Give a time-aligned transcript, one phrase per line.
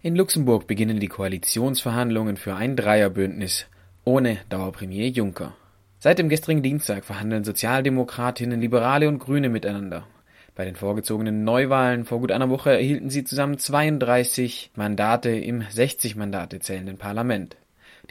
[0.00, 3.66] In Luxemburg beginnen die Koalitionsverhandlungen für ein Dreierbündnis
[4.04, 5.56] ohne Dauerpremier Juncker.
[5.98, 10.06] Seit dem gestrigen Dienstag verhandeln Sozialdemokratinnen, Liberale und Grüne miteinander.
[10.54, 16.14] Bei den vorgezogenen Neuwahlen vor gut einer Woche erhielten sie zusammen 32 Mandate im 60
[16.14, 17.56] Mandate zählenden Parlament.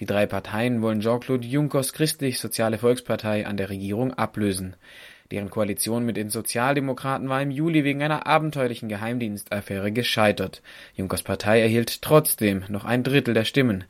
[0.02, 4.76] Die drei Parteien wollen Jean-Claude Junckers Christlich-Soziale Volkspartei an der Regierung ablösen.
[5.32, 10.62] Deren Koalition mit den Sozialdemokraten war im Juli wegen einer abenteuerlichen Geheimdienstaffäre gescheitert.
[10.96, 13.84] Junkers Partei erhielt trotzdem noch ein Drittel der Stimmen.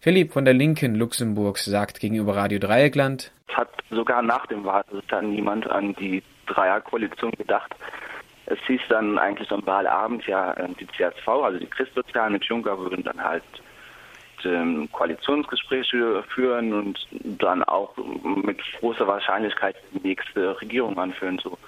[0.00, 5.22] Philipp von der Linken Luxemburgs sagt gegenüber Radio Dreieckland, es hat sogar nach dem Wahlresultat
[5.22, 7.74] niemand an die Dreierkoalition gedacht.
[8.46, 13.02] Es hieß dann eigentlich am Wahlabend, ja, die CSV, also die Christsozialen mit Juncker würden
[13.02, 13.44] dann halt
[14.44, 17.94] ähm, Koalitionsgespräche führen und dann auch
[18.24, 21.38] mit großer Wahrscheinlichkeit die nächste Regierung anführen.
[21.42, 21.58] So.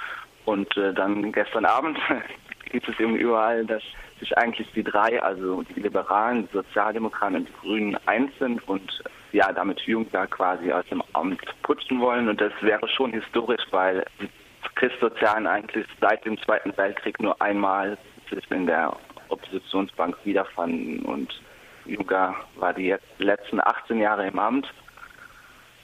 [0.45, 1.99] Und äh, dann gestern Abend
[2.71, 3.83] gibt es eben überall, dass
[4.21, 9.03] sich eigentlich die drei, also die Liberalen, die Sozialdemokraten und die Grünen eins sind und
[9.33, 12.29] ja, damit Juncker quasi aus dem Amt putzen wollen.
[12.29, 14.29] Und das wäre schon historisch, weil die
[14.77, 17.99] Christsozialen eigentlich seit dem Zweiten Weltkrieg nur einmal
[18.31, 18.97] sich in der
[19.29, 21.41] Oppositionsbank wiederfanden und
[21.87, 24.73] Juncker war die letzten 18 Jahre im Amt.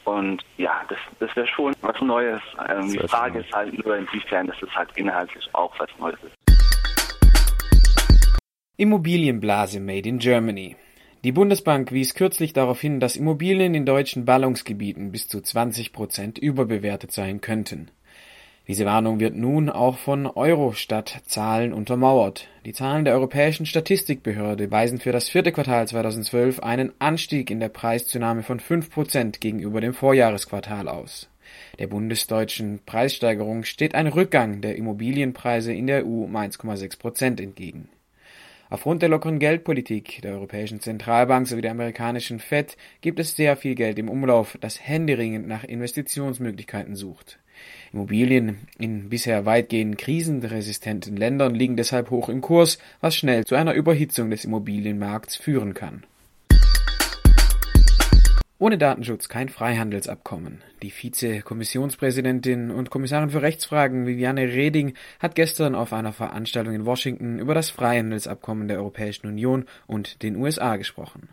[0.04, 2.40] Und ja, das, das wäre schon was Neues.
[2.68, 6.34] Ähm, die Frage ist halt nur, inwiefern das ist halt inhaltlich auch was Neues ist.
[8.76, 10.76] Immobilienblase made in Germany.
[11.24, 16.36] Die Bundesbank wies kürzlich darauf hin, dass Immobilien in deutschen Ballungsgebieten bis zu 20 Prozent
[16.36, 17.92] überbewertet sein könnten.
[18.68, 22.46] Diese Warnung wird nun auch von Eurostat-Zahlen untermauert.
[22.64, 27.70] Die Zahlen der Europäischen Statistikbehörde weisen für das vierte Quartal 2012 einen Anstieg in der
[27.70, 31.28] Preiszunahme von 5% gegenüber dem Vorjahresquartal aus.
[31.80, 37.88] Der bundesdeutschen Preissteigerung steht ein Rückgang der Immobilienpreise in der EU um 1,6% entgegen.
[38.70, 43.74] Aufgrund der lockeren Geldpolitik der Europäischen Zentralbank sowie der amerikanischen Fed gibt es sehr viel
[43.74, 47.38] Geld im Umlauf, das händeringend nach Investitionsmöglichkeiten sucht.
[47.92, 53.74] Immobilien in bisher weitgehend krisenresistenten Ländern liegen deshalb hoch im Kurs, was schnell zu einer
[53.74, 56.04] Überhitzung des Immobilienmarkts führen kann.
[58.62, 60.62] Ohne Datenschutz kein Freihandelsabkommen.
[60.82, 67.40] Die Vize-Kommissionspräsidentin und Kommissarin für Rechtsfragen Viviane Reding hat gestern auf einer Veranstaltung in Washington
[67.40, 71.28] über das Freihandelsabkommen der Europäischen Union und den USA gesprochen.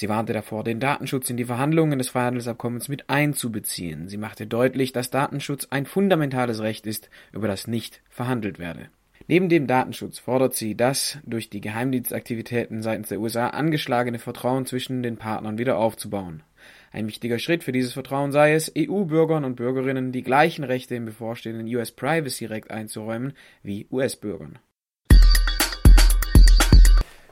[0.00, 4.06] Sie warnte davor, den Datenschutz in die Verhandlungen des Freihandelsabkommens mit einzubeziehen.
[4.06, 8.90] Sie machte deutlich, dass Datenschutz ein fundamentales Recht ist, über das nicht verhandelt werde.
[9.26, 15.02] Neben dem Datenschutz fordert sie, das durch die Geheimdienstaktivitäten seitens der USA angeschlagene Vertrauen zwischen
[15.02, 16.44] den Partnern wieder aufzubauen.
[16.92, 21.06] Ein wichtiger Schritt für dieses Vertrauen sei es, EU-Bürgern und Bürgerinnen die gleichen Rechte im
[21.06, 23.32] bevorstehenden US Privacy Act einzuräumen
[23.64, 24.60] wie US-Bürgern.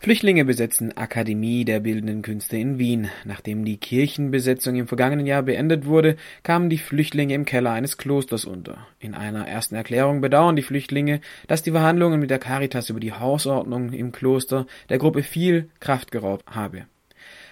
[0.06, 3.11] Flüchtlinge besetzen Akademie der Bildenden Künste in Wien.
[3.25, 8.45] Nachdem die Kirchenbesetzung im vergangenen Jahr beendet wurde, kamen die Flüchtlinge im Keller eines Klosters
[8.45, 8.87] unter.
[9.00, 13.15] In einer ersten Erklärung bedauern die Flüchtlinge, dass die Verhandlungen mit der Caritas über die
[13.15, 16.84] Hausordnung im Kloster der Gruppe viel Kraft geraubt habe.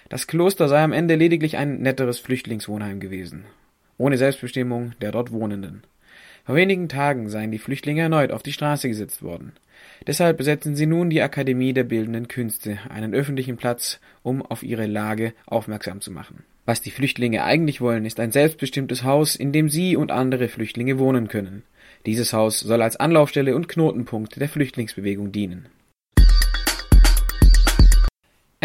[0.07, 3.43] Das Kloster sei am Ende lediglich ein netteres Flüchtlingswohnheim gewesen,
[3.97, 5.83] ohne Selbstbestimmung der dort Wohnenden.
[6.45, 9.51] Vor wenigen Tagen seien die Flüchtlinge erneut auf die Straße gesetzt worden.
[10.07, 14.85] Deshalb besetzen sie nun die Akademie der Bildenden Künste, einen öffentlichen Platz, um auf ihre
[14.85, 16.43] Lage aufmerksam zu machen.
[16.65, 20.97] Was die Flüchtlinge eigentlich wollen, ist ein selbstbestimmtes Haus, in dem sie und andere Flüchtlinge
[20.97, 21.63] wohnen können.
[22.05, 25.67] Dieses Haus soll als Anlaufstelle und Knotenpunkt der Flüchtlingsbewegung dienen.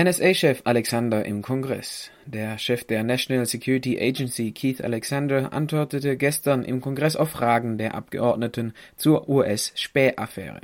[0.03, 2.11] NSA-Chef Alexander im Kongress.
[2.25, 7.95] Der Chef der National Security Agency Keith Alexander antwortete gestern im Kongress auf Fragen der
[7.95, 10.63] Abgeordneten zur US-Späh-Affäre.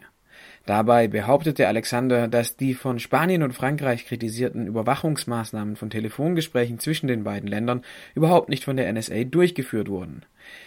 [0.66, 7.22] Dabei behauptete Alexander, dass die von Spanien und Frankreich kritisierten Überwachungsmaßnahmen von Telefongesprächen zwischen den
[7.22, 7.82] beiden Ländern
[8.16, 10.22] überhaupt nicht von der NSA durchgeführt wurden.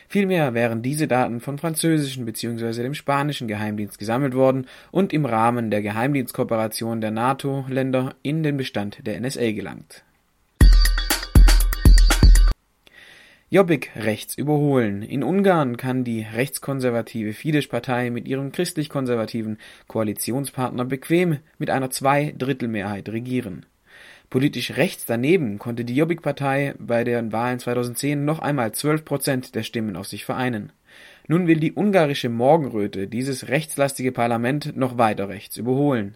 [0.07, 2.81] Vielmehr wären diese Daten von französischen bzw.
[2.81, 9.05] dem spanischen Geheimdienst gesammelt worden und im Rahmen der Geheimdienstkooperation der NATO-Länder in den Bestand
[9.05, 10.05] der NSA gelangt
[13.51, 15.01] Jobbik rechts überholen.
[15.01, 19.57] In Ungarn kann die rechtskonservative Fidesz-Partei mit ihrem christlich-konservativen
[19.87, 23.65] Koalitionspartner bequem mit einer Zwei-Drittel-Mehrheit regieren.
[24.29, 29.63] Politisch rechts daneben konnte die Jobbik-Partei bei den Wahlen 2010 noch einmal 12 Prozent der
[29.63, 30.71] Stimmen auf sich vereinen.
[31.27, 36.13] Nun will die ungarische Morgenröte dieses rechtslastige Parlament noch weiter rechts überholen.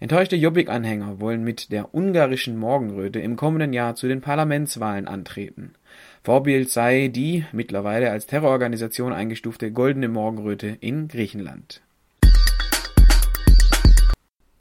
[0.00, 5.74] Enttäuschte Jobbik-Anhänger wollen mit der ungarischen Morgenröte im kommenden Jahr zu den Parlamentswahlen antreten.
[6.22, 11.82] Vorbild sei die mittlerweile als Terrororganisation eingestufte Goldene Morgenröte in Griechenland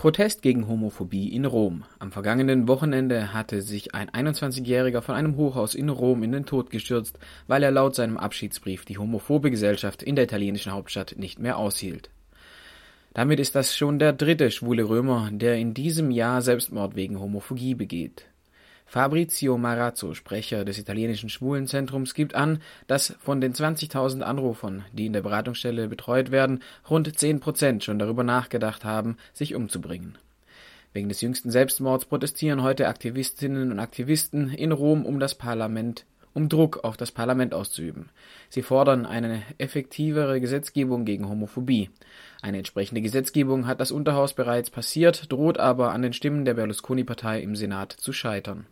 [0.04, 1.86] Protest gegen Homophobie in Rom.
[1.98, 6.72] Am vergangenen Wochenende hatte sich ein 21-Jähriger von einem Hochhaus in Rom in den Tod
[6.72, 11.58] gestürzt, weil er laut seinem Abschiedsbrief die homophobe Gesellschaft in der italienischen Hauptstadt nicht mehr
[11.58, 12.10] aushielt.
[13.14, 17.76] Damit ist das schon der dritte schwule Römer, der in diesem Jahr Selbstmord wegen Homophobie
[17.76, 18.26] begeht.
[18.88, 25.14] Fabrizio Marazzo, Sprecher des italienischen Schwulenzentrums, gibt an, dass von den 20.000 Anrufern, die in
[25.14, 30.18] der Beratungsstelle betreut werden, rund 10 Prozent schon darüber nachgedacht haben, sich umzubringen.
[30.92, 36.50] Wegen des jüngsten Selbstmords protestieren heute Aktivistinnen und Aktivisten in Rom um das Parlament, um
[36.50, 38.10] Druck auf das Parlament auszuüben.
[38.50, 41.90] Sie fordern eine effektivere Gesetzgebung gegen Homophobie.
[42.42, 47.42] Eine entsprechende Gesetzgebung hat das Unterhaus bereits passiert, droht aber an den Stimmen der Berlusconi-Partei
[47.42, 48.66] im Senat zu scheitern.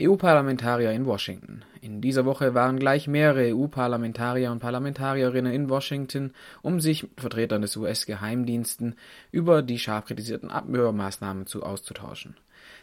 [0.00, 1.64] EU-Parlamentarier in Washington.
[1.82, 7.60] In dieser Woche waren gleich mehrere EU-Parlamentarier und Parlamentarierinnen in Washington, um sich mit Vertretern
[7.60, 8.94] des US-Geheimdiensten
[9.32, 12.36] über die scharf kritisierten Abhörmaßnahmen zu auszutauschen.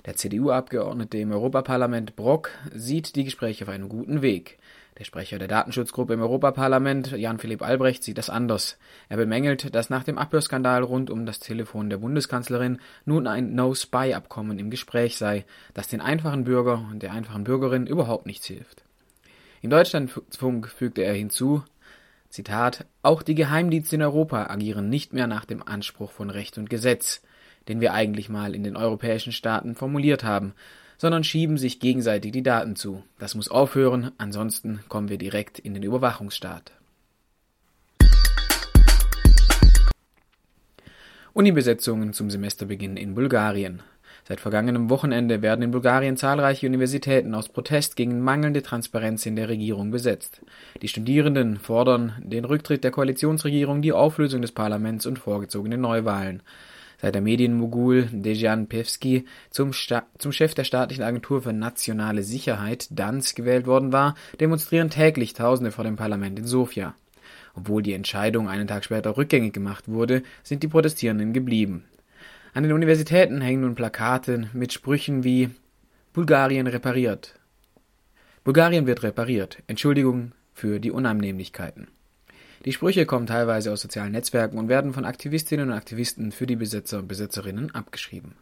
[0.05, 4.59] Der CDU-Abgeordnete im Europaparlament Brock sieht die Gespräche auf einem guten Weg.
[4.99, 8.77] Der Sprecher der Datenschutzgruppe im Europaparlament, Jan-Philipp Albrecht, sieht das anders.
[9.07, 14.59] Er bemängelt, dass nach dem Abhörskandal rund um das Telefon der Bundeskanzlerin nun ein No-Spy-Abkommen
[14.59, 18.83] im Gespräch sei, das den einfachen Bürger und der einfachen Bürgerin überhaupt nichts hilft.
[19.61, 21.63] Im Deutschlandfunk fügte er hinzu,
[22.29, 26.69] Zitat, auch die Geheimdienste in Europa agieren nicht mehr nach dem Anspruch von Recht und
[26.69, 27.21] Gesetz,
[27.69, 30.53] den wir eigentlich mal in den europäischen Staaten formuliert haben,
[30.99, 33.01] sondern schieben sich gegenseitig die Daten zu.
[33.17, 36.73] Das muss aufhören, ansonsten kommen wir direkt in den Überwachungsstaat.
[41.33, 43.81] Unibesetzungen zum Semesterbeginn in Bulgarien.
[44.27, 49.47] Seit vergangenem Wochenende werden in Bulgarien zahlreiche Universitäten aus Protest gegen mangelnde Transparenz in der
[49.47, 50.41] Regierung besetzt.
[50.81, 56.43] Die Studierenden fordern den Rücktritt der Koalitionsregierung, die Auflösung des Parlaments und vorgezogene Neuwahlen.
[57.01, 63.35] Seit der Medienmogul Dejan Pevsky zum, zum Chef der staatlichen Agentur für nationale Sicherheit (DANS)
[63.35, 66.95] gewählt worden war, demonstrieren täglich Tausende vor dem Parlament in Sofia.
[67.55, 71.85] Obwohl die Entscheidung einen Tag später rückgängig gemacht wurde, sind die Protestierenden geblieben.
[72.53, 75.49] An den Universitäten hängen nun Plakate mit Sprüchen wie
[76.11, 77.39] Bulgarien repariert.
[78.43, 79.59] Bulgarien wird repariert.
[79.67, 81.87] Entschuldigung für die Unannehmlichkeiten.
[82.65, 86.57] Die Sprüche kommen teilweise aus sozialen Netzwerken und werden von Aktivistinnen und Aktivisten für die
[86.57, 88.35] Besitzer und Besitzerinnen abgeschrieben.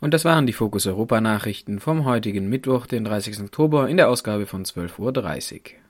[0.00, 3.40] Und das waren die Fokus Europa Nachrichten vom heutigen Mittwoch, den 30.
[3.40, 5.81] Oktober in der Ausgabe von 12.30 Uhr.